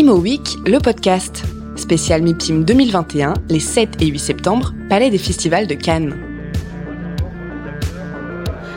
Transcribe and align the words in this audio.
Imo 0.00 0.16
Week, 0.16 0.56
le 0.64 0.78
podcast. 0.78 1.42
Spécial 1.76 2.22
MIPIM 2.22 2.64
2021, 2.64 3.34
les 3.50 3.60
7 3.60 4.00
et 4.00 4.06
8 4.06 4.18
septembre, 4.18 4.72
Palais 4.88 5.10
des 5.10 5.18
Festivals 5.18 5.66
de 5.66 5.74
Cannes. 5.74 6.14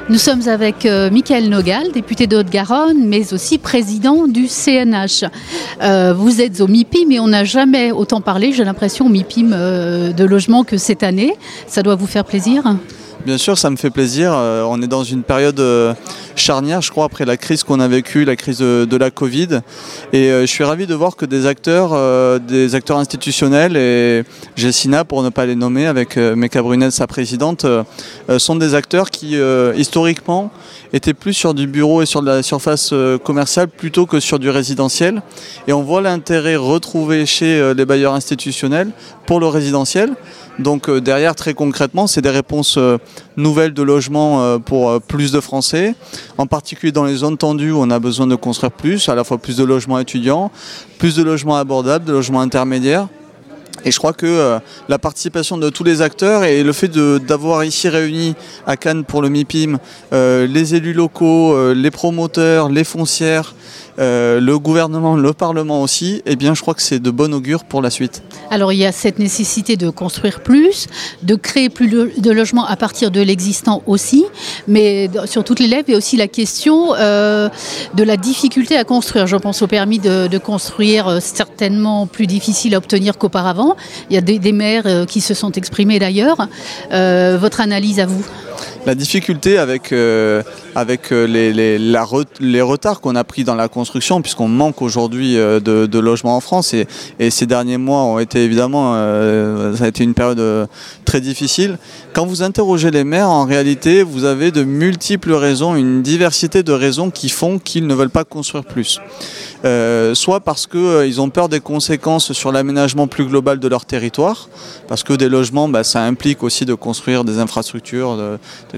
Nous 0.10 0.17
sommes 0.17 0.46
avec 0.49 0.86
euh, 0.86 1.10
Michael 1.10 1.47
Nogal, 1.47 1.94
député 1.94 2.28
de 2.28 2.36
Haute-Garonne, 2.36 3.08
mais 3.08 3.33
aussi 3.33 3.58
président 3.58 4.28
du 4.28 4.49
CNH. 4.49 5.24
Euh, 5.81 6.13
vous 6.13 6.42
êtes 6.42 6.60
au 6.60 6.67
MIPIM 6.67 7.10
et 7.12 7.22
on 7.22 7.29
n'a 7.29 7.46
jamais 7.46 7.94
autant 7.94 8.19
parlé, 8.19 8.51
j'ai 8.51 8.65
l'impression, 8.65 9.05
au 9.05 9.10
MIPIM 9.10 9.53
euh, 9.53 10.12
de 10.12 10.26
logement 10.26 10.65
que 10.65 10.76
cette 10.76 11.03
année. 11.03 11.37
Ça 11.67 11.83
doit 11.83 11.96
vous 11.96 12.08
faire 12.08 12.26
plaisir 12.26 12.76
Bien 13.26 13.37
sûr, 13.37 13.58
ça 13.58 13.69
me 13.69 13.78
fait 13.78 13.90
plaisir. 13.90 14.33
Euh, 14.35 14.65
on 14.67 14.81
est 14.81 14.87
dans 14.87 15.06
une 15.06 15.24
période 15.24 15.58
euh, 15.62 15.94
charnière, 16.35 16.81
je 16.81 16.91
crois, 16.91 17.05
après 17.05 17.23
la 17.23 17.38
crise 17.38 17.63
qu'on 17.63 17.80
a 17.80 17.88
vécue, 17.88 18.26
la 18.26 18.35
crise 18.35 18.57
de, 18.57 18.98
la 18.98 19.12
Covid. 19.12 19.62
Et 20.11 20.29
euh, 20.29 20.41
je 20.41 20.48
suis 20.48 20.65
ravi 20.65 20.88
de 20.88 20.93
voir 20.93 21.15
que 21.15 21.25
des 21.25 21.45
acteurs, 21.45 21.91
des 22.41 22.75
acteurs 22.75 22.98
institutionnels, 22.98 23.77
et 23.77 24.23
Jessina, 24.57 25.05
pour 25.05 25.23
ne 25.23 25.29
pas 25.29 25.45
les 25.45 25.55
nommer, 25.55 25.88
avec 25.88 26.17
Meka 26.17 26.62
Brunel, 26.62 26.91
sa 26.91 27.07
présidente, 27.07 27.65
sont 28.38 28.57
des 28.57 28.75
acteurs 28.75 29.09
qui, 29.09 29.37
historiquement, 29.77 30.51
étaient 30.93 31.13
plus 31.13 31.33
sur 31.33 31.53
du 31.53 31.67
bureau 31.67 32.02
et 32.02 32.05
sur 32.05 32.21
de 32.21 32.27
la 32.27 32.43
surface 32.43 32.93
commerciale 33.23 33.67
plutôt 33.67 34.05
que 34.05 34.20
sur 34.20 34.39
du 34.39 34.49
résidentiel. 34.49 35.21
Et 35.67 35.73
on 35.73 35.81
voit 35.81 36.01
l'intérêt 36.01 36.55
retrouvé 36.55 37.25
chez 37.25 37.73
les 37.75 37.85
bailleurs 37.85 38.13
institutionnels 38.13 38.91
pour 39.25 39.39
le 39.39 39.48
résidentiel. 39.48 40.15
Donc 40.59 40.87
euh, 40.89 41.01
derrière, 41.01 41.35
très 41.35 41.53
concrètement, 41.53 42.07
c'est 42.07 42.21
des 42.21 42.29
réponses 42.29 42.75
euh, 42.77 42.98
nouvelles 43.37 43.73
de 43.73 43.81
logement 43.81 44.43
euh, 44.43 44.59
pour 44.59 45.01
plus 45.01 45.31
de 45.31 45.39
Français, 45.39 45.95
en 46.37 46.45
particulier 46.45 46.91
dans 46.91 47.05
les 47.05 47.15
zones 47.15 47.37
tendues 47.37 47.71
où 47.71 47.79
on 47.79 47.89
a 47.89 47.99
besoin 47.99 48.27
de 48.27 48.35
construire 48.35 48.71
plus, 48.71 49.09
à 49.09 49.15
la 49.15 49.23
fois 49.23 49.37
plus 49.37 49.57
de 49.57 49.63
logements 49.63 49.99
étudiants, 49.99 50.51
plus 50.99 51.15
de 51.15 51.23
logements 51.23 51.55
abordables, 51.55 52.05
de 52.05 52.13
logements 52.13 52.41
intermédiaires. 52.41 53.07
Et 53.85 53.91
je 53.91 53.98
crois 53.98 54.13
que 54.13 54.59
la 54.89 54.99
participation 54.99 55.57
de 55.57 55.70
tous 55.70 55.84
les 55.84 56.01
acteurs 56.01 56.43
et 56.43 56.63
le 56.63 56.73
fait 56.73 56.89
d'avoir 56.89 57.63
ici 57.63 57.90
réuni 57.90 58.35
à 58.65 58.77
Cannes 58.77 59.03
pour 59.03 59.21
le 59.21 59.29
MIPIM 59.29 59.77
les 60.12 60.75
élus 60.75 60.93
locaux, 60.93 61.73
les 61.73 61.91
promoteurs, 61.91 62.70
les 62.70 62.84
foncières, 62.84 63.53
euh, 63.99 64.40
le 64.40 64.58
gouvernement, 64.58 65.16
le 65.16 65.34
Parlement 65.34 65.81
aussi, 65.81 66.22
eh 66.25 66.36
bien, 66.36 66.56
je 66.56 66.62
crois 66.62 66.73
que 66.73 66.81
c'est 66.81 67.00
de 67.00 67.12
bon 67.12 67.34
augure 67.34 67.64
pour 67.64 67.81
la 67.81 67.90
suite. 67.90 68.23
Alors, 68.50 68.73
il 68.73 68.80
y 68.80 68.86
a 68.86 68.92
cette 68.92 69.20
nécessité 69.20 69.78
de 69.78 69.90
construire 69.90 70.42
plus, 70.42 70.88
de 71.22 71.36
créer 71.36 71.70
plus 71.70 71.88
de 71.88 72.31
logements 72.31 72.66
à 72.66 72.75
partir 72.75 73.12
de 73.12 73.22
l'existant 73.22 73.84
aussi, 73.86 74.25
mais 74.68 75.09
sur 75.25 75.44
toutes 75.44 75.59
les 75.59 75.68
lèvres, 75.68 75.86
il 75.88 75.92
y 75.92 75.95
a 75.95 75.97
aussi 75.97 76.18
la 76.18 76.28
question 76.28 76.95
euh, 76.95 77.50
de 77.94 78.03
la 78.03 78.18
difficulté 78.18 78.75
à 78.75 78.84
construire. 78.84 79.28
Je 79.28 79.38
pense 79.38 79.62
au 79.62 79.68
permis 79.68 80.00
de, 80.00 80.38
construire, 80.40 81.08
euh, 81.08 81.20
certainement 81.20 82.08
plus 82.08 82.25
difficile 82.25 82.73
à 82.73 82.80
obtenir 82.80 83.18
qu'auparavant. 83.18 83.73
Il 84.10 84.14
y 84.14 84.18
a 84.18 84.22
des, 84.22 84.52
maires 84.52 85.06
qui 85.08 85.22
se 85.22 85.34
sont 85.34 85.52
exprimés 85.52 86.00
d'ailleurs. 86.00 86.48
votre 86.92 87.62
analyse 87.62 88.00
à 88.00 88.06
vous? 88.06 88.26
La 88.86 88.96
difficulté 88.96 89.58
avec, 89.58 89.92
euh, 89.92 90.44
avec 90.76 91.12
euh, 91.12 91.26
les, 91.26 91.54
les, 91.54 91.80
les 91.80 92.62
retards 92.62 93.02
qu'on 93.02 93.16
a 93.16 93.23
pris 93.23 93.44
dans 93.44 93.56
la 93.56 93.68
construction, 93.68 94.22
puisqu'on 94.22 94.48
manque 94.48 94.82
aujourd'hui 94.82 95.38
euh, 95.38 95.59
de, 95.59 96.00
logements 96.00 96.36
en 96.36 96.42
France, 96.42 96.74
et, 96.74 96.88
ces 97.30 97.46
derniers 97.46 97.78
mois 97.78 98.04
ont 98.04 98.20
été 98.20 98.44
évidemment, 98.44 98.94
ça 99.76 99.86
a 99.86 99.88
été 99.88 100.04
une 100.04 100.14
période 100.14 100.68
très 101.06 101.22
difficile. 101.22 101.78
Quand 102.14 102.26
vous 102.26 102.44
interrogez 102.44 102.92
les 102.92 103.04
maires, 103.04 103.30
en 103.30 103.46
réalité, 103.46 104.04
vous 104.04 104.26
avez 104.26 104.52
de 104.52 104.64
multiples 104.64 105.34
raisons, 105.34 105.76
une 105.76 106.02
diversité 106.02 106.62
de 106.64 106.74
raisons 106.74 107.09
qui 107.09 107.30
font 107.30 107.59
qu'ils 107.59 107.88
ne 107.88 107.94
veulent 107.94 108.09
pas 108.09 108.26
construire 108.26 108.66
plus. 108.66 109.00
Soit 110.14 110.42
parce 110.42 110.68
qu'ils 110.68 111.22
ont 111.22 111.30
peur 111.30 111.48
des 111.48 111.62
conséquences 111.62 112.34
sur 112.34 112.52
l'aménagement 112.52 113.08
plus 113.08 113.26
global 113.26 113.59
de 113.59 113.68
leur 113.68 113.86
territoire, 113.86 114.50
parce 114.88 115.04
que 115.04 115.14
des 115.14 115.30
logements, 115.30 115.70
bah, 115.70 115.84
ça 115.84 116.03
implique 116.03 116.44
aussi 116.44 116.66
de 116.66 116.74
construire 116.74 117.24
des 117.24 117.40
infrastructures 117.40 118.18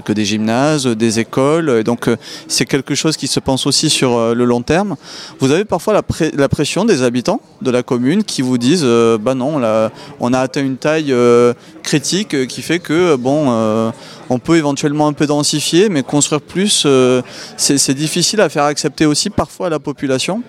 que 0.04 0.12
des 0.12 0.24
gymnases, 0.24 0.86
des 0.86 1.20
écoles, 1.20 1.82
donc 1.84 2.08
euh, 2.08 2.16
c'est 2.48 2.66
quelque 2.66 2.94
chose 2.94 3.16
qui 3.16 3.26
se 3.26 3.40
pense 3.40 3.66
aussi 3.66 3.90
sur 3.90 4.34
le 4.34 4.44
long 4.44 4.62
terme. 4.62 4.96
Vous 5.40 5.50
avez 5.50 5.64
parfois 5.64 5.92
la, 5.92 6.48
pression 6.48 6.84
des 6.84 7.02
habitants 7.02 7.40
de 7.62 7.70
la 7.70 7.82
commune 7.82 8.24
qui 8.24 8.42
vous 8.42 8.58
disent, 8.58 8.86
bah 9.20 9.34
non, 9.34 9.60
on 10.20 10.32
a 10.32 10.40
atteint 10.40 10.62
une 10.62 10.76
taille 10.76 11.14
critique 11.82 12.46
qui 12.46 12.62
fait 12.62 12.78
que 12.78 13.16
bon 13.16 13.92
on 14.28 14.38
peut 14.38 14.56
éventuellement 14.56 15.06
un 15.06 15.12
peu 15.12 15.26
densifier, 15.26 15.88
mais 15.88 16.02
construire 16.02 16.40
plus, 16.40 16.84
euh, 16.86 17.22
c'est 17.56 17.94
difficile 17.94 18.40
à 18.40 18.48
faire 18.48 18.64
accepter 18.64 19.06
aussi 19.06 19.30
parfois 19.30 19.68
à 19.68 19.70
la 19.70 19.78
population. 19.78 20.42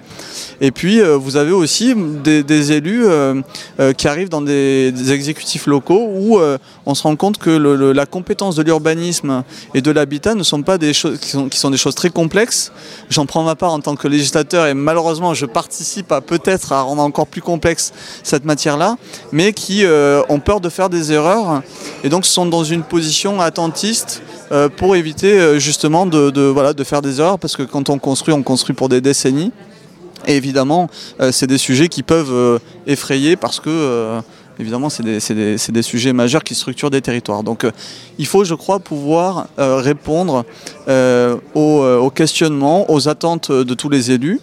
Et 0.61 0.71
puis, 0.71 0.99
euh, 0.99 1.15
vous 1.15 1.35
avez 1.35 1.51
aussi 1.51 1.93
des, 2.23 2.71
élus 2.71 3.05
euh, 3.05 3.41
qui 3.95 4.07
arrivent 4.07 4.29
dans 4.29 4.41
des, 4.41 4.93
exécutifs 5.11 5.67
locaux 5.67 6.09
où 6.11 6.39
on 6.85 6.95
se 6.95 7.03
rend 7.03 7.15
compte 7.15 7.37
que 7.37 7.49
la 7.49 8.05
compétence 8.05 8.55
de 8.55 8.63
l'urbanisme 8.63 9.43
et 9.73 9.81
de 9.81 9.91
l'habitat 9.91 10.33
ne 10.35 10.43
sont 10.43 10.63
pas 10.63 10.77
des 10.77 10.93
choses 10.93 11.19
qui 11.19 11.57
sont, 11.57 11.69
des 11.69 11.77
choses 11.77 11.95
très 11.95 12.09
complexes. 12.09 12.71
J'en 13.09 13.25
prends 13.25 13.43
ma 13.43 13.55
part 13.55 13.73
en 13.73 13.79
tant 13.79 13.95
que 13.95 14.07
législateur 14.07 14.67
et 14.67 14.73
malheureusement, 14.73 15.33
je 15.33 15.45
participe 15.45 16.11
à 16.11 16.21
peut-être 16.21 16.71
à 16.71 16.81
rendre 16.81 17.01
encore 17.01 17.27
plus 17.27 17.41
complexe 17.41 17.93
cette 18.23 18.45
matière-là, 18.45 18.97
mais 19.31 19.53
qui 19.53 19.85
ont 20.29 20.39
peur 20.39 20.59
de 20.59 20.69
faire 20.69 20.89
des 20.89 21.11
erreurs 21.11 21.61
et 22.03 22.09
donc 22.09 22.25
sont 22.25 22.45
dans 22.45 22.63
une 22.63 22.83
position 22.83 23.39
attendue 23.39 23.66
euh, 24.51 24.69
pour 24.69 24.95
éviter 24.95 25.39
euh, 25.39 25.59
justement 25.59 26.05
de, 26.05 26.41
voilà, 26.41 26.73
de 26.73 26.83
faire 26.83 27.01
des 27.01 27.19
erreurs, 27.19 27.39
parce 27.39 27.55
que 27.55 27.63
quand 27.63 27.89
on 27.89 27.99
construit, 27.99 28.33
on 28.33 28.43
construit 28.43 28.75
pour 28.75 28.89
des 28.89 29.01
décennies. 29.01 29.51
Et 30.25 30.35
évidemment, 30.35 30.89
euh, 31.19 31.31
c'est 31.31 31.47
des 31.47 31.57
sujets 31.57 31.87
qui 31.87 32.03
peuvent 32.03 32.59
effrayer 32.85 33.35
parce 33.35 33.59
que 33.59 34.19
évidemment, 34.59 34.89
c'est 34.89 35.03
des, 35.03 35.81
sujets 35.83 36.13
majeurs 36.13 36.43
qui 36.43 36.55
structurent 36.55 36.89
des 36.89 37.01
territoires. 37.01 37.43
Donc, 37.43 37.65
il 38.17 38.25
faut, 38.25 38.43
je 38.43 38.55
crois, 38.55 38.79
pouvoir 38.79 39.47
répondre 39.57 40.45
aux, 41.53 42.11
questionnements, 42.13 42.91
aux 42.91 43.07
attentes 43.07 43.51
de 43.51 43.73
tous 43.75 43.89
les 43.89 44.11
élus. 44.11 44.39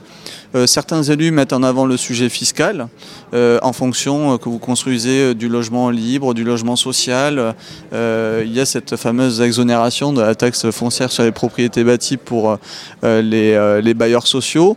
Euh, 0.54 0.66
certains 0.68 1.02
élus 1.02 1.32
mettent 1.32 1.52
en 1.52 1.64
avant 1.64 1.84
le 1.84 1.96
sujet 1.96 2.28
fiscal 2.28 2.86
euh, 3.32 3.58
en 3.62 3.72
fonction 3.72 4.34
euh, 4.34 4.38
que 4.38 4.48
vous 4.48 4.58
construisez 4.58 5.34
du 5.34 5.48
logement 5.48 5.90
libre, 5.90 6.32
du 6.32 6.44
logement 6.44 6.76
social. 6.76 7.54
il 7.92 8.52
y 8.52 8.60
a 8.60 8.66
cette 8.66 8.96
fameuse 8.96 9.40
exonération 9.40 10.12
de 10.12 10.20
la 10.20 10.34
taxe 10.34 10.70
foncière 10.70 11.10
sur 11.10 11.24
les 11.24 11.32
propriétés 11.32 11.82
bâties 11.82 12.16
pour 12.16 12.58
les, 13.02 13.80
les, 13.82 13.94
bailleurs 13.94 14.26
sociaux. 14.26 14.76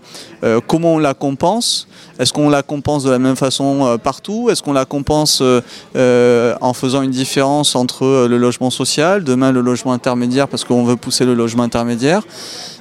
comment 0.68 0.96
on 0.96 1.00
la 1.00 1.14
compense? 1.14 1.88
Est-ce 2.20 2.34
qu'on 2.34 2.50
la 2.50 2.64
compense 2.64 3.04
de 3.04 3.12
la 3.12 3.20
même 3.20 3.36
façon 3.36 3.98
partout? 4.04 4.50
Est-ce 4.50 4.64
qu'on 4.64 4.74
la 4.74 4.86
compense 4.86 5.42
en 5.96 6.74
faisant 6.74 7.02
une 7.02 7.12
différence 7.12 7.76
entre 7.76 8.28
le 8.28 8.38
logement 8.38 8.70
social, 8.70 9.24
demain 9.24 9.52
le 9.52 9.62
logement 9.62 9.94
intermédiaire 9.94 10.48
parce 10.48 10.64
qu'on 10.64 10.84
veut 10.84 10.96
pousser 10.96 11.26
le 11.26 11.34
logement 11.34 11.64
intermédiaire? 11.64 12.24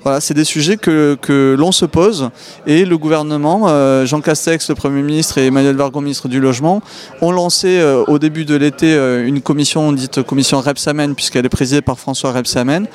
Voilà, 0.06 0.20
c'est 0.20 0.34
des 0.34 0.44
sujets 0.44 0.76
que, 0.76 1.56
l'on 1.58 1.72
se 1.72 1.84
pose 1.84 2.30
et 2.64 2.84
le 2.84 2.96
gouvernement, 2.96 3.64
euh, 3.66 4.06
Jean 4.06 4.20
Castex, 4.20 4.68
le 4.68 4.76
Premier 4.76 5.02
ministre, 5.02 5.36
et 5.38 5.46
Emmanuel 5.46 5.74
Vargon, 5.74 6.00
ministre 6.00 6.28
du 6.28 6.38
Logement, 6.38 6.80
ont 7.22 7.32
lancé 7.32 7.80
euh, 7.80 8.04
au 8.06 8.20
début 8.20 8.44
de 8.44 8.54
l'été 8.54 8.94
euh, 8.94 9.26
une 9.26 9.40
commission 9.40 9.90
dite 9.90 10.22
commission 10.22 10.60
Repsamen, 10.60 11.16
puisqu'elle 11.16 11.44
est 11.44 11.48
présidée 11.48 11.82
par 11.82 11.98
François 11.98 12.30
Repsamen. 12.30 12.86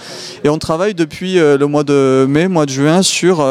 Et 0.46 0.48
on 0.48 0.58
travaille 0.58 0.94
depuis 0.94 1.36
le 1.36 1.66
mois 1.66 1.84
de 1.84 2.26
mai, 2.30 2.48
mois 2.48 2.66
de 2.66 2.72
juin, 2.72 3.02
sur 3.02 3.46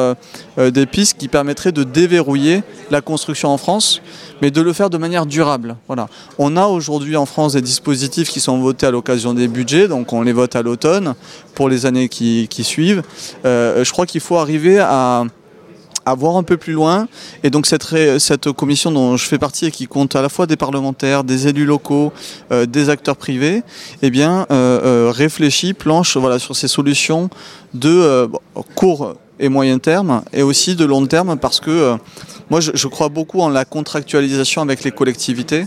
des 0.57 0.87
pistes 0.87 1.19
qui 1.19 1.29
permettraient 1.29 1.73
de 1.73 1.85
déverrouiller 1.85 2.63
la 2.91 3.03
construction 3.03 3.51
en 3.51 3.59
France, 3.59 4.01
mais 4.41 4.51
de 4.51 4.61
le 4.61 4.73
faire 4.73 4.91
de 4.91 4.99
manière 4.99 5.27
durable. 5.27 5.77
Voilà. 5.87 6.09
On 6.39 6.57
a 6.57 6.67
aujourd'hui 6.67 7.17
en 7.17 7.27
France 7.27 7.53
des 7.55 7.61
dispositifs 7.61 8.29
qui 8.29 8.41
sont 8.41 8.59
votés 8.59 8.87
à 8.87 8.91
l'occasion 8.91 9.35
des 9.35 9.49
budgets, 9.49 9.89
donc 9.89 10.13
on 10.13 10.23
les 10.23 10.33
vote 10.33 10.57
à 10.57 10.63
l'automne 10.63 11.15
pour 11.55 11.69
les 11.69 11.87
années 11.87 12.09
qui, 12.09 12.47
qui 12.49 12.65
suivent. 12.65 13.03
Euh, 13.45 13.85
je 13.85 13.93
crois 13.93 14.07
qu'il 14.07 14.21
faut 14.21 14.37
arriver 14.37 14.79
à, 14.79 15.25
voir 16.17 16.37
un 16.37 16.43
peu 16.43 16.57
plus 16.57 16.73
loin. 16.73 17.07
Et 17.45 17.51
donc 17.51 17.67
cette, 17.67 17.87
cette 18.19 18.51
commission 18.51 18.91
dont 18.91 19.17
je 19.17 19.25
fais 19.27 19.39
partie 19.39 19.67
et 19.67 19.71
qui 19.71 19.87
compte 19.87 20.17
à 20.17 20.23
la 20.23 20.29
fois 20.29 20.47
des 20.47 20.57
parlementaires, 20.57 21.23
des 21.23 21.47
élus 21.47 21.67
locaux, 21.67 22.13
euh, 22.51 22.67
des 22.67 22.89
acteurs 22.91 23.17
privés, 23.17 23.63
eh 24.03 24.11
bien, 24.11 24.45
euh, 24.51 25.13
réfléchit, 25.15 25.73
planche 25.73 26.17
voilà, 26.17 26.41
sur 26.41 26.57
ces 26.57 26.67
solutions 26.67 27.31
de 27.75 28.29
court 28.75 29.15
et 29.39 29.49
moyen 29.49 29.79
terme 29.79 30.23
et 30.33 30.43
aussi 30.43 30.75
de 30.75 30.85
long 30.85 31.07
terme 31.07 31.39
parce 31.39 31.61
que 31.61 31.97
moi 32.51 32.61
je, 32.61 32.89
crois 32.89 33.09
beaucoup 33.09 33.41
en 33.41 33.49
la 33.49 33.65
contractualisation 33.65 34.61
avec 34.61 34.83
les 34.83 34.91
collectivités. 34.91 35.67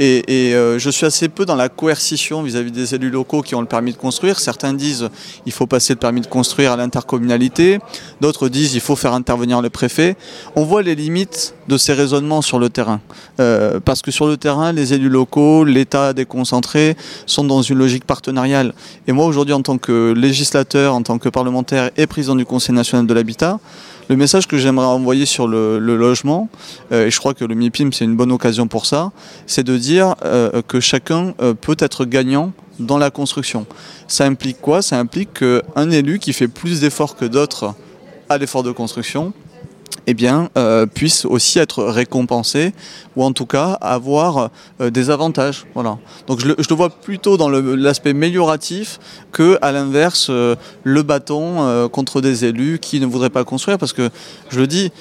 Et, 0.00 0.22
euh, 0.54 0.78
je 0.78 0.90
suis 0.90 1.06
assez 1.06 1.28
peu 1.28 1.44
dans 1.44 1.54
la 1.54 1.68
coercition 1.68 2.42
vis-à-vis 2.42 2.72
des 2.72 2.96
élus 2.96 3.10
locaux 3.10 3.42
qui 3.42 3.54
ont 3.54 3.60
le 3.60 3.66
permis 3.66 3.92
de 3.92 3.96
construire. 3.96 4.40
Certains 4.40 4.72
disent 4.72 5.08
il 5.46 5.52
faut 5.52 5.68
passer 5.68 5.92
le 5.92 6.00
permis 6.00 6.20
de 6.20 6.26
construire 6.26 6.72
à 6.72 6.76
l'intercommunalité. 6.76 7.78
D'autres 8.20 8.48
disent 8.48 8.74
il 8.74 8.80
faut 8.80 8.96
faire 8.96 9.12
intervenir 9.12 9.62
le 9.62 9.70
préfet. 9.70 10.16
On 10.56 10.64
voit 10.64 10.82
les 10.82 10.96
limites 10.96 11.54
de 11.68 11.78
ces 11.78 11.92
raisonnements 11.92 12.42
sur 12.42 12.58
le 12.58 12.70
terrain. 12.70 13.00
Euh, 13.38 13.78
parce 13.78 14.02
que 14.02 14.10
sur 14.10 14.26
le 14.26 14.36
terrain, 14.36 14.72
les 14.72 14.94
élus 14.94 15.08
locaux, 15.08 15.64
l'État 15.64 16.12
déconcentré 16.12 16.96
sont 17.26 17.44
dans 17.44 17.62
une 17.62 17.78
logique 17.78 18.04
partenariale. 18.04 18.74
Et 19.06 19.12
moi 19.12 19.26
aujourd'hui 19.26 19.54
en 19.54 19.62
tant 19.62 19.78
que 19.78 20.12
législateur, 20.12 20.94
en 20.94 21.02
tant 21.02 21.18
que 21.18 21.28
parlementaire 21.28 21.90
et 21.96 22.08
président 22.08 22.34
du 22.34 22.44
Conseil 22.44 22.74
national 22.74 23.06
de 23.06 23.14
l'habitat, 23.14 23.60
le 24.08 24.16
message 24.16 24.46
que 24.46 24.58
j'aimerais 24.58 24.86
envoyer 24.86 25.26
sur 25.26 25.46
le, 25.46 25.78
logement, 25.78 26.48
et 26.90 27.10
je 27.10 27.18
crois 27.18 27.34
que 27.34 27.44
le 27.44 27.54
MIPIM 27.54 27.92
c'est 27.92 28.04
une 28.04 28.16
bonne 28.16 28.32
occasion 28.32 28.66
pour 28.66 28.86
ça, 28.86 29.12
c'est 29.46 29.64
de 29.64 29.76
dire 29.76 30.14
que 30.68 30.80
chacun 30.80 31.34
peut 31.60 31.76
être 31.78 32.04
gagnant 32.04 32.52
dans 32.78 32.98
la 32.98 33.10
construction. 33.10 33.66
Ça 34.08 34.26
implique 34.26 34.60
quoi? 34.60 34.82
Ça 34.82 34.98
implique 34.98 35.34
qu'un 35.34 35.90
élu 35.90 36.18
qui 36.18 36.32
fait 36.32 36.48
plus 36.48 36.80
d'efforts 36.80 37.16
que 37.16 37.24
d'autres 37.24 37.74
à 38.28 38.38
l'effort 38.38 38.62
de 38.62 38.72
construction, 38.72 39.32
eh 40.06 40.14
bien, 40.14 40.50
euh, 40.56 40.86
puisse 40.86 41.24
aussi 41.24 41.58
être 41.58 41.84
récompensé 41.84 42.72
ou 43.16 43.24
en 43.24 43.32
tout 43.32 43.46
cas 43.46 43.78
avoir 43.80 44.50
euh, 44.80 44.90
des 44.90 45.10
avantages. 45.10 45.64
Voilà. 45.74 45.98
Donc 46.26 46.40
je 46.40 46.48
le, 46.48 46.74
vois 46.74 46.90
plutôt 46.90 47.36
dans 47.36 47.48
l'aspect 47.48 48.10
amélioratif 48.10 48.98
que 49.32 49.58
à 49.62 49.72
l'inverse 49.72 50.28
euh, 50.30 50.56
le 50.82 51.02
bâton 51.02 51.88
contre 51.88 52.20
des 52.20 52.44
élus 52.44 52.78
qui 52.80 53.00
ne 53.00 53.06
voudraient 53.06 53.30
pas 53.30 53.44
construire 53.44 53.78
parce 53.78 53.92
que 53.92 54.10
je 54.50 54.60
le 54.60 54.66
dis 54.66 54.92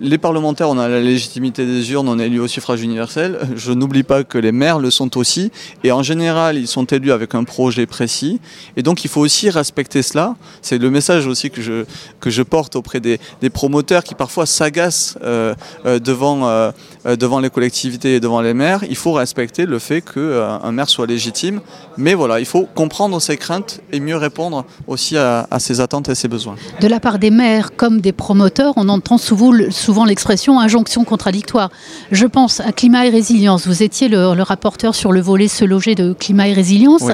les 0.00 0.18
parlementaires, 0.18 0.70
on 0.70 0.78
a 0.78 0.88
la 0.88 1.00
légitimité 1.00 1.66
des 1.66 1.92
urnes, 1.92 2.08
on 2.08 2.18
est 2.18 2.26
élus 2.26 2.40
au 2.40 2.48
suffrage 2.48 2.82
universel. 2.82 3.38
Je 3.54 3.72
n'oublie 3.72 4.02
pas 4.02 4.24
que 4.24 4.38
les 4.38 4.52
maires 4.52 4.78
le 4.78 4.90
sont 4.90 5.18
aussi. 5.18 5.52
Et 5.84 5.92
en 5.92 6.02
général, 6.02 6.56
ils 6.56 6.66
sont 6.66 6.84
élus 6.86 7.12
avec 7.12 7.34
un 7.34 7.44
projet 7.44 7.84
précis. 7.86 8.40
Et 8.76 8.82
donc, 8.82 9.04
il 9.04 9.10
faut 9.10 9.20
aussi 9.20 9.50
respecter 9.50 10.02
cela. 10.02 10.36
C'est 10.62 10.78
le 10.78 10.90
message 10.90 11.26
aussi 11.26 11.50
que 11.50 11.60
je, 11.60 11.84
que 12.18 12.30
je 12.30 12.42
porte 12.42 12.76
auprès 12.76 13.00
des, 13.00 13.18
promoteurs 13.52 14.02
qui 14.04 14.14
parfois 14.14 14.46
s'agacent 14.46 15.18
euh, 15.22 15.54
euh, 15.84 15.98
devant, 15.98 16.48
euh, 16.48 16.70
devant 17.04 17.40
les 17.40 17.50
collectivités 17.50 18.16
et 18.16 18.20
devant 18.20 18.40
les 18.40 18.54
maires. 18.54 18.84
Il 18.88 18.96
faut 18.96 19.12
respecter 19.12 19.66
le 19.66 19.78
fait 19.78 20.00
qu'un 20.00 20.72
maire 20.72 20.88
soit 20.88 21.06
légitime. 21.06 21.60
Mais 22.00 22.14
voilà, 22.14 22.40
il 22.40 22.46
faut 22.46 22.66
comprendre 22.74 23.20
ses 23.20 23.36
craintes 23.36 23.80
et 23.92 24.00
mieux 24.00 24.16
répondre 24.16 24.64
aussi 24.86 25.18
à, 25.18 25.46
ses 25.58 25.80
attentes 25.80 26.08
et 26.08 26.14
ses 26.14 26.28
besoins. 26.28 26.56
De 26.80 26.88
la 26.88 26.98
part 26.98 27.18
des 27.18 27.30
maires 27.30 27.76
comme 27.76 28.00
des 28.00 28.12
promoteurs, 28.12 28.72
on 28.76 28.88
entend 28.88 29.18
souvent, 29.18 29.52
souvent 29.70 30.06
l'expression 30.06 30.58
injonction 30.58 31.04
contradictoire. 31.04 31.70
Je 32.10 32.24
pense 32.24 32.60
à 32.60 32.72
climat 32.72 33.06
et 33.06 33.10
résilience. 33.10 33.66
Vous 33.66 33.82
étiez 33.82 34.08
le, 34.08 34.40
rapporteur 34.40 34.94
sur 34.94 35.12
le 35.12 35.20
volet 35.20 35.46
se 35.46 35.66
loger 35.66 35.94
de 35.94 36.14
climat 36.14 36.48
et 36.48 36.54
résilience. 36.54 37.04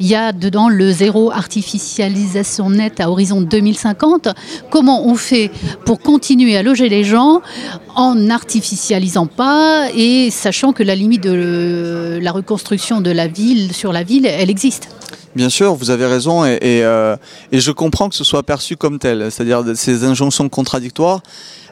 Il 0.00 0.08
y 0.08 0.16
a 0.16 0.32
dedans 0.32 0.68
le 0.68 0.90
zéro 0.90 1.30
artificialisation 1.30 2.70
nette 2.70 2.98
à 2.98 3.10
horizon 3.10 3.42
2050. 3.42 4.28
Comment 4.70 5.06
on 5.06 5.14
fait 5.14 5.52
pour 5.84 6.00
continuer 6.00 6.56
à 6.56 6.64
loger 6.64 6.88
les 6.88 7.04
gens 7.04 7.42
en 7.94 8.16
n'artificialisant 8.16 9.26
pas 9.26 9.88
et 9.94 10.30
sachant 10.30 10.72
que 10.72 10.82
la 10.82 10.96
limite 10.96 11.22
de 11.22 12.18
la 12.20 12.32
reconstruction 12.32 13.00
de 13.00 13.10
la 13.10 13.28
ville 13.28 13.72
sur 13.72 13.92
la 13.92 14.02
ville, 14.02 14.26
elle 14.32 14.50
existe 14.50 14.88
Bien 15.34 15.48
sûr, 15.48 15.74
vous 15.74 15.88
avez 15.88 16.04
raison 16.04 16.44
et, 16.44 16.58
euh, 16.62 17.16
et, 17.52 17.60
je 17.60 17.72
comprends 17.72 18.10
que 18.10 18.14
ce 18.14 18.24
soit 18.24 18.42
perçu 18.42 18.76
comme 18.76 18.98
tel, 18.98 19.30
c'est-à-dire 19.30 19.64
ces 19.74 20.04
injonctions 20.04 20.48
contradictoires. 20.50 21.22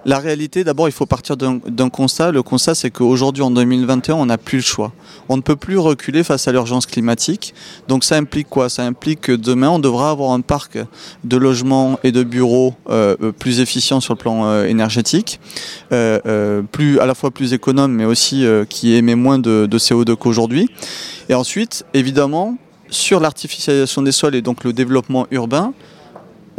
La 0.06 0.18
réalité, 0.18 0.64
d'abord, 0.64 0.88
il 0.88 0.92
faut 0.92 1.06
partir 1.06 1.36
d'un 1.36 1.90
constat. 1.90 2.32
Le 2.32 2.42
constat, 2.42 2.74
c'est 2.74 2.90
qu'aujourd'hui, 2.90 3.42
en 3.42 3.50
2021, 3.50 4.14
on 4.14 4.26
n'a 4.26 4.38
plus 4.38 4.58
le 4.58 4.62
choix. 4.62 4.92
On 5.28 5.36
ne 5.36 5.42
peut 5.42 5.56
plus 5.56 5.76
reculer 5.76 6.24
face 6.24 6.48
à 6.48 6.52
l'urgence 6.52 6.86
climatique. 6.86 7.54
Donc 7.86 8.04
ça 8.04 8.16
implique 8.16 8.48
quoi? 8.48 8.70
Ça 8.70 8.84
implique 8.84 9.20
que 9.20 9.32
demain, 9.32 9.68
on 9.68 9.78
devra 9.78 10.10
avoir 10.10 10.30
un 10.32 10.40
parc 10.40 10.78
de 11.24 11.36
logements 11.36 11.98
et 12.02 12.12
de 12.12 12.22
bureaux 12.22 12.74
euh, 12.88 13.32
plus 13.32 13.60
efficient 13.60 14.00
sur 14.00 14.14
le 14.14 14.18
plan 14.18 14.46
euh, 14.46 14.64
énergétique, 14.64 15.38
euh, 15.92 16.62
plus, 16.62 16.98
à 16.98 17.06
la 17.06 17.14
fois 17.14 17.30
plus 17.30 17.52
économe, 17.52 17.92
mais 17.92 18.06
aussi 18.06 18.46
qui 18.70 18.94
émet 18.94 19.14
moins 19.14 19.38
de 19.38 19.68
CO2 19.70 20.16
qu'aujourd'hui. 20.16 20.68
Et 21.28 21.34
ensuite, 21.34 21.84
évidemment, 21.92 22.56
sur 22.88 23.20
l'artificialisation 23.20 24.02
des 24.02 24.12
sols 24.12 24.34
et 24.34 24.42
donc 24.42 24.64
le 24.64 24.72
développement 24.72 25.26
urbain, 25.30 25.72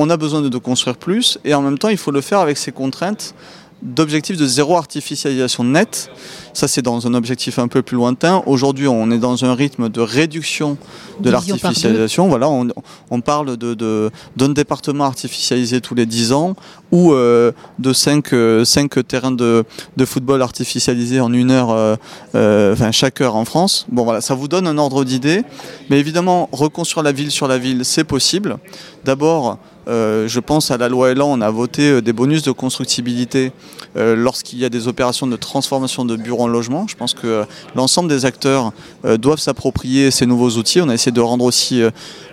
on 0.02 0.10
a 0.10 0.18
besoin 0.18 0.42
de, 0.42 0.58
construire 0.58 0.98
plus 0.98 1.38
et 1.46 1.54
en 1.54 1.62
même 1.62 1.78
temps 1.78 1.90
il 1.90 1.98
faut 1.98 2.12
le 2.12 2.22
faire 2.22 2.40
avec 2.40 2.58
ces 2.58 2.72
contraintes 2.72 3.36
d'objectifs 3.82 4.38
de 4.38 4.46
zéro 4.46 4.78
artificialisation 4.78 5.64
nette. 5.64 6.10
Ça, 6.54 6.68
c'est 6.68 6.82
dans 6.82 7.08
un 7.08 7.14
objectif 7.14 7.58
un 7.58 7.68
peu 7.68 7.82
plus 7.82 7.96
lointain. 7.96 8.44
Aujourd'hui, 8.46 8.88
on 8.88 9.10
est 9.10 9.18
dans 9.18 9.44
un 9.46 9.56
rythme 9.56 9.90
de 9.90 10.02
réduction 10.02 10.78
de 11.20 11.32
l'artificialisation. 11.32 12.28
Voilà, 12.28 12.50
on, 12.50 13.22
parle 13.22 13.58
de, 13.58 14.12
d'un 14.36 14.50
département 14.50 15.06
artificialisé 15.06 15.82
tous 15.82 15.96
les 15.96 16.06
10 16.06 16.34
ans 16.34 16.56
ou 16.92 17.14
euh, 17.14 17.52
de 17.80 17.94
5, 17.94 18.34
euh, 18.34 18.64
terrains 19.08 19.32
de, 19.32 19.66
football 20.06 20.42
artificialisés 20.42 21.22
en 21.22 21.32
une 21.32 21.52
heure, 21.52 21.72
euh, 21.72 22.74
enfin 22.74 22.92
chaque 22.92 23.22
heure 23.22 23.36
en 23.36 23.46
France. 23.46 23.86
Bon, 23.92 24.04
voilà, 24.04 24.22
ça 24.22 24.36
vous 24.36 24.48
donne 24.48 24.68
un 24.68 24.78
ordre 24.78 25.04
d'idée. 25.04 25.44
Mais 25.90 26.00
évidemment, 26.00 26.50
reconstruire 26.52 27.04
la 27.04 27.12
ville 27.14 27.32
sur 27.32 27.48
la 27.48 27.58
ville, 27.58 27.86
c'est 27.86 28.04
possible. 28.04 28.58
D'abord, 29.06 29.58
euh, 29.88 30.28
je 30.28 30.40
pense 30.40 30.72
à 30.72 30.78
la 30.78 30.90
loi 30.90 31.12
Elan, 31.12 31.28
on 31.32 31.42
a 31.42 31.50
voté 31.50 31.90
euh, 31.90 32.02
des 32.02 32.14
bonus 32.14 32.44
de 32.44 32.52
constructibilité 32.52 33.52
euh, 33.98 34.16
lorsqu'il 34.16 34.60
y 34.60 34.66
a 34.66 34.70
des 34.70 34.88
opérations 34.88 35.26
de 35.26 35.36
transformation 35.36 36.06
de 36.06 36.16
bureaux 36.16 36.44
en 36.44 36.48
logement. 36.48 36.86
Je 36.88 36.96
pense 36.96 37.14
que 37.14 37.46
l'ensemble 37.76 38.10
des 38.10 38.26
acteurs 38.26 38.72
doivent 39.04 39.40
s'approprier 39.40 40.12
ces 40.12 40.26
nouveaux 40.26 40.52
outils. 40.52 40.82
On 40.82 40.90
a 40.90 40.94
essayé 40.94 41.12
de 41.12 41.22
rendre 41.22 41.46
aussi 41.46 41.82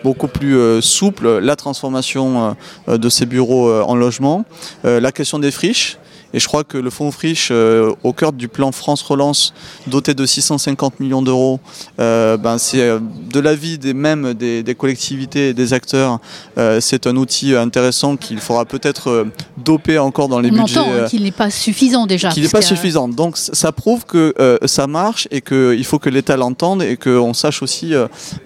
beaucoup 0.05 0.29
plus 0.29 0.83
souple 0.83 1.39
la 1.39 1.57
transformation 1.57 2.57
de 2.87 3.09
ces 3.09 3.27
bureaux 3.27 3.71
en 3.83 3.95
logement. 3.95 4.45
la 4.85 5.13
question 5.13 5.39
des 5.39 5.51
friches. 5.51 5.99
Et 6.35 6.41
je 6.41 6.47
crois 6.47 6.65
que 6.65 6.77
le 6.77 6.91
fonds 6.91 7.11
Friche, 7.11 7.49
euh, 7.51 7.93
au 8.03 8.13
cœur 8.13 8.33
du 8.33 8.49
plan 8.49 8.71
France 8.73 9.03
Relance, 9.03 9.55
doté 9.87 10.15
de 10.15 10.27
650 10.27 11.01
millions 11.01 11.23
d'euros, 11.23 11.59
euh, 12.01 12.37
ben 12.37 12.59
c'est 12.59 12.83
euh, 12.83 12.99
de 13.33 13.41
l'avis 13.41 13.79
des 13.79 13.95
mêmes 13.95 14.35
des, 14.35 14.75
collectivités 14.75 15.49
et 15.49 15.55
des 15.55 15.73
acteurs, 15.73 16.21
c'est 16.81 17.07
un 17.07 17.17
outil 17.17 17.55
intéressant 17.55 18.17
qu'il 18.17 18.39
faudra 18.39 18.65
peut-être 18.65 19.27
doper 19.57 19.99
encore 19.99 20.29
dans 20.29 20.41
les 20.41 20.51
On 20.51 20.63
budgets. 20.63 20.79
Entend 20.79 21.09
qu'il 21.09 21.23
n'est 21.23 21.33
pas 21.33 21.51
suffisant 21.51 22.07
déjà. 22.07 22.29
Qu'il 22.29 22.43
n'est 22.43 22.49
pas 22.49 22.63
suffisant. 22.63 23.09
Donc 23.09 23.37
ça 23.37 23.73
prouve 23.73 24.05
que 24.05 24.35
ça 24.67 24.87
marche 24.87 25.27
et 25.31 25.41
qu'il 25.41 25.85
faut 25.85 25.99
que 25.99 26.11
l'État 26.11 26.37
l'entende 26.37 26.83
et 26.83 26.97
qu'on 26.97 27.35
sache 27.35 27.63
aussi 27.63 27.93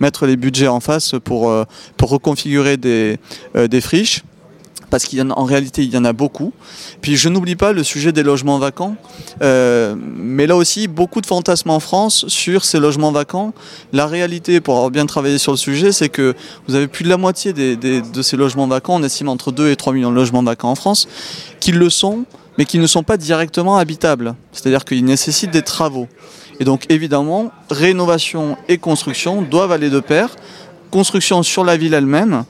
mettre 0.00 0.26
les 0.26 0.36
budgets 0.36 0.68
en 0.68 0.80
face 0.80 1.14
pour, 1.22 1.52
pour 1.96 2.10
reconfigurer 2.10 2.76
des, 2.76 3.18
des 3.54 3.80
friches 3.80 4.22
parce 4.92 5.06
qu'en 5.06 5.44
réalité, 5.44 5.84
il 5.84 5.90
y 5.90 5.96
en 5.96 6.04
a 6.04 6.12
beaucoup. 6.12 6.52
Puis 7.00 7.16
je 7.16 7.30
n'oublie 7.30 7.56
pas 7.56 7.72
le 7.72 7.82
sujet 7.82 8.12
des 8.12 8.22
logements 8.22 8.58
vacants, 8.58 8.94
euh, 9.40 9.94
mais 9.96 10.46
là 10.46 10.54
aussi, 10.54 10.86
beaucoup 10.86 11.22
de 11.22 11.26
fantasmes 11.26 11.70
en 11.70 11.80
France 11.80 12.26
sur 12.28 12.66
ces 12.66 12.78
logements 12.78 13.10
vacants. 13.10 13.54
La 13.94 14.06
réalité, 14.06 14.60
pour 14.60 14.74
avoir 14.74 14.90
bien 14.90 15.06
travaillé 15.06 15.38
sur 15.38 15.50
le 15.50 15.56
sujet, 15.56 15.92
c'est 15.92 16.10
que 16.10 16.34
vous 16.68 16.74
avez 16.74 16.88
plus 16.88 17.04
de 17.04 17.08
la 17.08 17.16
moitié 17.16 17.54
de 17.54 18.22
ces 18.22 18.36
logements 18.36 18.66
vacants, 18.66 18.96
on 18.96 19.02
estime 19.02 19.30
entre 19.30 19.50
2 19.50 19.70
et 19.70 19.76
3 19.76 19.94
millions 19.94 20.10
de 20.10 20.16
logements 20.16 20.42
vacants 20.42 20.70
en 20.70 20.74
France, 20.74 21.08
qui 21.58 21.72
le 21.72 21.88
sont, 21.88 22.26
mais 22.58 22.66
qui 22.66 22.78
ne 22.78 22.86
sont 22.86 23.02
pas 23.02 23.16
directement 23.16 23.78
habitables. 23.78 24.34
C'est-à-dire 24.52 24.84
qu'ils 24.84 25.06
nécessitent 25.06 25.52
des 25.52 25.62
travaux. 25.62 26.06
Et 26.60 26.64
donc 26.66 26.84
évidemment, 26.90 27.50
rénovation 27.70 28.58
et 28.68 28.76
construction 28.76 29.40
doivent 29.40 29.72
aller 29.72 29.88
de 29.88 30.00
pair. 30.00 30.36
Construction 30.90 31.42
sur 31.42 31.64
la 31.64 31.78
ville 31.78 31.94
elle-même, 31.94 32.44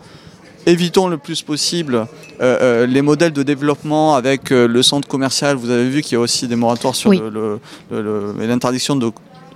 évitons 0.66 1.08
le 1.08 1.18
plus 1.18 1.42
possible 1.42 1.94
euh, 1.94 2.04
euh, 2.40 2.86
les 2.86 3.02
modèles 3.02 3.32
de 3.32 3.42
développement 3.42 4.14
avec 4.14 4.50
euh, 4.52 4.66
le 4.66 4.82
centre 4.82 5.08
commercial. 5.08 5.56
Vous 5.56 5.70
avez 5.70 5.88
vu 5.88 6.02
qu'il 6.02 6.12
y 6.14 6.16
a 6.16 6.20
aussi 6.20 6.48
des 6.48 6.56
moratoires 6.56 6.94
sur 6.94 7.12
l'interdiction 7.90 8.96
de 8.96 9.10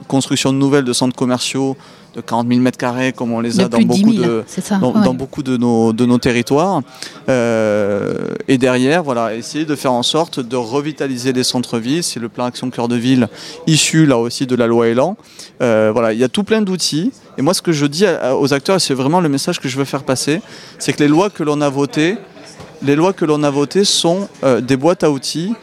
construction 0.09 0.53
de 0.53 0.59
nouvelles 0.59 0.85
de 0.85 0.93
centres 0.93 1.17
commerciaux 1.17 1.77
de 2.15 2.21
40 2.23 2.49
000 2.49 2.61
mètres 2.61 2.79
carrés 2.79 3.13
comme 3.13 3.33
on 3.33 3.41
les 3.41 3.61
a 3.61 3.69
dans 3.69 3.81
beaucoup, 3.81 4.13
de, 4.13 4.45
dans, 4.81 5.15
beaucoup 5.15 5.43
de 5.43 5.57
nos, 5.59 5.93
de 5.93 6.07
nos 6.07 6.17
territoires. 6.19 6.81
et 7.29 8.59
derrière, 8.59 9.03
voilà, 9.03 9.35
essayer 9.35 9.65
de 9.65 9.75
faire 9.75 9.93
en 9.93 10.03
sorte 10.03 10.41
de 10.41 10.57
revitaliser 10.57 11.33
les 11.33 11.45
centres-villes. 11.45 12.03
C'est 12.03 12.21
le 12.21 12.29
plan 12.29 12.47
Action 12.47 12.71
Cœur 12.71 12.89
de 12.89 12.97
Ville 12.97 13.29
issu 13.67 14.07
là 14.07 14.19
aussi 14.19 14.47
de 14.47 14.57
la 14.57 14.67
loi 14.67 14.89
Elan. 14.89 15.17
voilà, 15.61 16.13
il 16.13 16.19
y 16.19 16.25
a 16.25 16.29
tout 16.29 16.45
plein 16.45 16.63
d'outils. 16.63 17.13
Et 17.39 17.43
moi, 17.43 17.53
ce 17.55 17.63
que 17.63 17.73
je 17.73 17.87
dis 17.87 18.07
aux 18.39 18.55
acteurs, 18.55 18.77
et 18.77 18.81
c'est 18.81 18.95
vraiment 18.95 19.21
le 19.21 19.29
message 19.29 19.61
que 19.61 19.69
je 19.69 19.77
veux 19.77 19.85
faire 19.85 20.05
passer, 20.05 20.41
c'est 20.79 20.93
que 20.93 21.03
les 21.03 21.09
lois 21.09 21.29
que 21.31 21.43
l'on 21.43 21.61
a 21.61 21.69
votées, 21.69 22.17
les 22.83 22.97
lois 22.97 23.13
que 23.13 23.25
l'on 23.25 23.43
a 23.43 23.51
votées 23.51 23.85
sont 23.85 24.29
euh, 24.45 24.61
des 24.61 24.77
boîtes 24.77 25.05
à 25.05 25.11
outils 25.11 25.55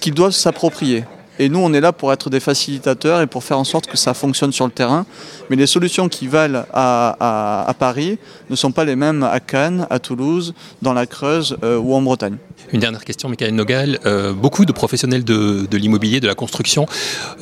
qu'ils 0.00 0.14
doivent 0.14 0.32
s'approprier. 0.32 1.04
Et 1.38 1.48
nous, 1.48 1.58
on 1.58 1.72
est 1.72 1.80
là 1.80 1.92
pour 1.92 2.12
être 2.12 2.28
des 2.28 2.38
facilitateurs 2.38 3.22
et 3.22 3.26
pour 3.26 3.42
faire 3.44 3.58
en 3.58 3.64
sorte 3.64 3.86
que 3.86 3.96
ça 3.96 4.12
fonctionne 4.12 4.52
sur 4.52 4.66
le 4.66 4.72
terrain. 4.72 5.06
Mais 5.48 5.56
les 5.56 5.66
solutions 5.66 6.08
qui 6.08 6.26
valent 6.26 6.66
à, 6.72 7.74
Paris 7.78 8.18
ne 8.50 8.56
sont 8.56 8.72
pas 8.72 8.84
les 8.84 8.94
mêmes 8.94 9.22
à 9.22 9.40
Cannes, 9.40 9.86
à 9.88 9.98
Toulouse, 9.98 10.52
dans 10.82 10.92
la 10.92 11.06
Creuse 11.06 11.56
euh, 11.64 11.78
ou 11.78 11.94
en 11.94 12.02
Bretagne. 12.02 12.36
Une 12.72 12.80
dernière 12.80 13.04
question, 13.04 13.28
Michael 13.28 13.54
Nogal. 13.54 13.98
Euh, 14.06 14.32
beaucoup 14.32 14.64
de 14.64 14.70
professionnels 14.70 15.24
de, 15.24 15.66
l'immobilier, 15.76 16.20
de 16.20 16.28
la 16.28 16.36
construction, 16.36 16.86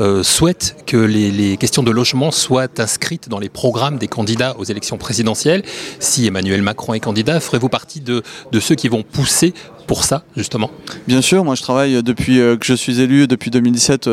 euh, 0.01 0.23
souhaitent 0.23 0.77
que 0.87 0.97
les, 0.97 1.57
questions 1.59 1.83
de 1.83 1.91
logement 1.91 2.31
soient 2.31 2.69
inscrites 2.79 3.29
dans 3.29 3.39
les 3.39 3.51
programmes 3.51 3.99
des 3.99 4.09
candidats 4.09 4.57
aux 4.59 4.65
élections 4.65 4.97
présidentielles. 4.97 5.63
Si 6.01 6.27
Emmanuel 6.27 6.63
Macron 6.63 6.95
est 6.95 7.01
candidat, 7.01 7.41
ferez-vous 7.41 7.69
partie 7.69 8.01
de, 8.01 8.23
ceux 8.59 8.75
qui 8.75 8.89
vont 8.89 9.03
pousser 9.03 9.53
pour 9.87 10.05
ça, 10.05 10.23
justement? 10.37 10.71
Bien 11.07 11.23
sûr, 11.23 11.45
moi 11.45 11.55
je 11.55 11.63
travaille 11.63 12.03
depuis 12.03 12.41
euh, 12.41 12.57
que 12.57 12.67
je 12.67 12.75
suis 12.75 13.01
élu, 13.01 13.27
depuis 13.27 13.51
2017, 13.51 14.05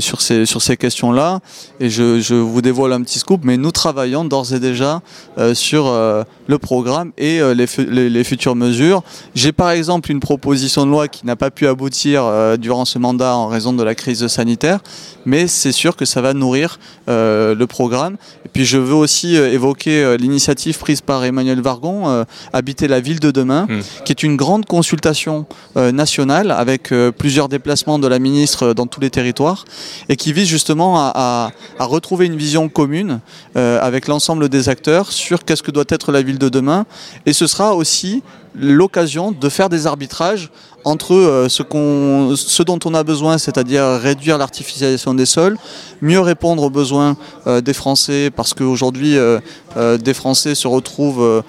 sur 0.00 0.20
ces, 0.20 0.76
questions-là. 0.76 1.40
Et 1.80 1.88
je, 1.88 2.34
vous 2.34 2.62
dévoile 2.62 2.92
un 2.92 3.02
petit 3.02 3.18
scoop, 3.18 3.40
mais 3.44 3.56
nous 3.56 3.72
travaillons 3.72 4.24
d'ores 4.24 4.52
et 4.52 4.60
déjà 4.60 5.00
sur 5.54 5.92
le 5.92 6.58
programme 6.58 7.12
et 7.16 7.40
les, 7.54 8.10
les 8.10 8.24
futures 8.24 8.56
mesures. 8.56 9.02
J'ai 9.34 9.52
par 9.52 9.70
exemple 9.70 10.10
une 10.10 10.20
proposition 10.20 10.57
proposition 10.58 10.86
de 10.86 10.90
loi 10.90 11.06
qui 11.06 11.24
n'a 11.24 11.36
pas 11.36 11.52
pu 11.52 11.68
aboutir 11.68 12.24
durant 12.58 12.84
ce 12.84 12.98
mandat 12.98 13.36
en 13.36 13.46
raison 13.46 13.72
de 13.72 13.84
la 13.84 13.94
crise 13.94 14.26
sanitaire, 14.26 14.80
mais 15.24 15.46
c'est 15.46 15.70
sûr 15.70 15.94
que 15.94 16.04
ça 16.04 16.20
va 16.20 16.34
nourrir 16.34 16.80
le 17.06 17.64
programme. 17.66 18.16
Et 18.44 18.48
puis 18.48 18.64
je 18.64 18.76
veux 18.76 18.94
aussi 18.94 19.36
évoquer 19.36 20.16
l'initiative 20.18 20.76
prise 20.76 21.00
par 21.00 21.24
Emmanuel 21.24 21.60
Vargon, 21.60 22.24
Habiter 22.52 22.88
la 22.88 22.98
ville 22.98 23.20
de 23.20 23.30
demain, 23.30 23.66
hmm. 23.68 23.80
qui 24.04 24.10
est 24.10 24.24
une 24.24 24.34
grande 24.34 24.66
consultation 24.66 25.46
nationale 25.76 26.50
avec 26.50 26.92
plusieurs 27.16 27.48
déplacements 27.48 28.00
de 28.00 28.08
la 28.08 28.18
ministre 28.18 28.74
dans 28.74 28.86
tous 28.86 29.00
les 29.00 29.10
territoires 29.10 29.64
et 30.08 30.16
qui 30.16 30.32
vise 30.32 30.48
justement 30.48 30.98
à, 30.98 31.52
retrouver 31.78 32.26
une 32.26 32.36
vision 32.36 32.68
commune 32.68 33.20
avec 33.54 34.08
l'ensemble 34.08 34.48
des 34.48 34.68
acteurs 34.68 35.12
sur 35.12 35.44
qu'est-ce 35.44 35.62
que 35.62 35.70
doit 35.70 35.84
être 35.88 36.10
la 36.10 36.22
ville 36.22 36.38
de 36.38 36.48
demain. 36.48 36.84
Et 37.26 37.32
ce 37.32 37.46
sera 37.46 37.76
aussi 37.76 38.24
l'occasion 38.58 39.32
de 39.32 39.48
faire 39.48 39.68
des 39.68 39.86
arbitrages 39.86 40.50
entre 40.88 41.14
euh, 41.14 41.48
ce, 41.48 42.62
dont 42.62 42.78
on 42.84 42.94
a 42.94 43.04
besoin, 43.04 43.36
c'est-à-dire 43.38 43.84
réduire 44.00 44.38
l'artificialisation 44.38 45.14
des 45.14 45.26
sols, 45.26 45.58
mieux 46.00 46.20
répondre 46.20 46.62
aux 46.62 46.70
besoins 46.70 47.16
euh, 47.46 47.60
des 47.60 47.74
Français, 47.74 48.30
parce 48.34 48.54
qu'aujourd'hui, 48.54 49.16
euh, 49.16 49.38
des 49.98 50.14
Français 50.14 50.54
se 50.54 50.66
retrouvent 50.66 51.44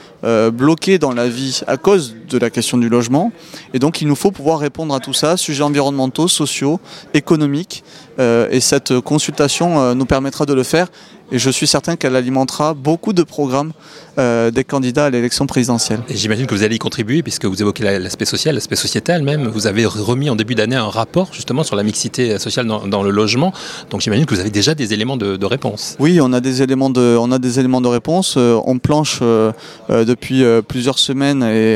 bloqués 0.53 0.99
dans 0.99 1.13
la 1.13 1.27
vie 1.27 1.61
à 1.65 1.77
cause 1.77 2.13
de 2.29 2.37
la 2.37 2.49
question 2.49 2.77
du 2.77 2.89
logement. 2.89 3.31
Et 3.73 3.79
donc, 3.79 4.01
il 4.01 4.07
nous 4.07 4.15
faut 4.15 4.29
pouvoir 4.29 4.59
répondre 4.59 4.93
à 4.93 4.99
tout 4.99 5.13
ça, 5.13 5.35
sujets 5.37 5.63
environnementaux, 5.63 6.27
sociaux, 6.27 6.79
économiques. 7.13 7.83
et 8.19 8.59
cette 8.59 8.99
consultation 8.99 9.95
nous 9.95 10.05
permettra 10.05 10.45
de 10.45 10.53
le 10.53 10.63
faire 10.63 10.89
et 11.31 11.39
je 11.39 11.49
suis 11.49 11.67
certain 11.67 11.95
qu'elle 11.95 12.15
alimentera 12.15 12.73
beaucoup 12.73 13.13
de 13.13 13.23
programmes 13.23 13.71
euh, 14.17 14.51
des 14.51 14.63
candidats 14.63 15.05
à 15.05 15.09
l'élection 15.09 15.45
présidentielle. 15.47 16.01
Et 16.09 16.15
j'imagine 16.15 16.47
que 16.47 16.55
vous 16.55 16.63
allez 16.63 16.75
y 16.75 16.79
contribuer 16.79 17.23
puisque 17.23 17.45
vous 17.45 17.61
évoquez 17.61 17.83
l'aspect 17.99 18.25
social, 18.25 18.55
l'aspect 18.55 18.75
sociétal 18.75 19.23
Vous 19.37 19.67
avez 19.67 19.85
remis 19.85 20.29
en 20.29 20.35
début 20.35 20.55
d'année 20.55 20.75
un 20.75 20.89
rapport 20.89 21.33
justement 21.33 21.63
sur 21.63 21.75
la 21.75 21.83
mixité 21.83 22.39
sociale 22.39 22.67
dans, 22.67 23.03
le 23.03 23.11
logement. 23.11 23.53
Donc 23.89 24.01
j'imagine 24.01 24.25
que 24.25 24.33
vous 24.33 24.39
avez 24.41 24.49
déjà 24.49 24.75
des 24.75 24.93
éléments 24.93 25.17
de, 25.17 25.45
réponse. 25.45 25.95
Oui, 25.99 26.19
on 26.21 26.33
a 26.33 26.39
des 26.39 26.61
éléments 26.61 26.89
de, 26.89 27.17
on 27.19 27.31
a 27.31 27.39
des 27.39 27.59
éléments 27.59 27.81
de 27.81 27.87
réponse. 27.87 28.35
Euh, 28.37 28.59
on 28.65 28.77
planche 28.79 29.19
euh, 29.21 29.51
depuis 29.89 30.43
plusieurs 30.67 30.99
semaines 30.99 31.43
et 31.43 31.75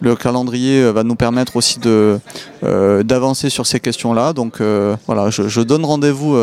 le 0.00 0.16
calendrier 0.16 0.90
va 0.92 1.02
nous 1.02 1.16
permettre 1.16 1.56
aussi 1.56 1.78
d'avancer 2.62 3.50
sur 3.50 3.66
ces 3.66 3.80
questions-là. 3.80 4.32
Donc 4.32 4.60
voilà, 5.06 5.30
je, 5.30 5.60
donne 5.60 5.84
rendez-vous 5.84 6.36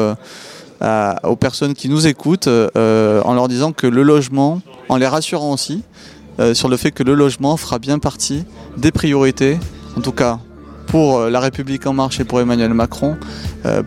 aux 1.23 1.35
personnes 1.35 1.73
qui 1.73 1.89
nous 1.89 2.07
écoutent 2.07 2.47
euh, 2.47 3.21
en 3.23 3.33
leur 3.33 3.47
disant 3.47 3.71
que 3.71 3.87
le 3.87 4.03
logement, 4.03 4.61
en 4.89 4.97
les 4.97 5.07
rassurant 5.07 5.53
aussi 5.53 5.83
euh, 6.39 6.53
sur 6.53 6.67
le 6.67 6.77
fait 6.77 6.91
que 6.91 7.03
le 7.03 7.13
logement 7.13 7.57
fera 7.57 7.79
bien 7.79 7.99
partie 7.99 8.43
des 8.77 8.91
priorités, 8.91 9.57
en 9.97 10.01
tout 10.01 10.11
cas 10.11 10.39
pour 10.87 11.19
euh, 11.19 11.29
la 11.29 11.39
République 11.39 11.85
en 11.87 11.93
marche 11.93 12.19
et 12.19 12.23
pour 12.23 12.39
Emmanuel 12.41 12.73
Macron 12.73 13.17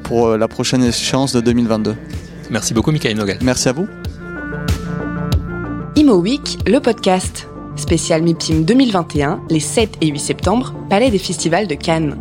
pour 0.05 0.37
la 0.39 0.49
prochaine 0.49 0.83
échéance 0.83 1.35
de 1.35 1.41
2022. 1.43 1.95
Merci 2.51 2.73
beaucoup 2.73 2.93
Michael 2.93 3.17
Nogel. 3.17 3.39
Merci 3.43 3.69
à 3.69 3.73
vous. 3.73 3.87
Imo 5.97 6.15
Week, 6.15 6.59
le 6.67 6.79
podcast. 6.79 7.49
Spécial 7.77 8.23
MIPIM 8.23 8.63
2021, 8.63 9.43
les 9.51 9.61
7 9.61 9.99
et 10.01 10.09
8 10.09 10.19
septembre, 10.19 10.75
Palais 10.89 11.11
des 11.11 11.19
Festivals 11.19 11.67
de 11.67 11.75
Cannes. 11.75 12.17